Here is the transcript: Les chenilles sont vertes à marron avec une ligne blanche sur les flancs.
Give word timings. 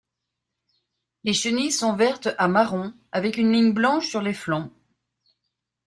Les 1.23 1.33
chenilles 1.35 1.71
sont 1.71 1.95
vertes 1.95 2.29
à 2.39 2.47
marron 2.47 2.91
avec 3.11 3.37
une 3.37 3.51
ligne 3.51 3.71
blanche 3.71 4.09
sur 4.09 4.23
les 4.23 4.33
flancs. 4.33 4.71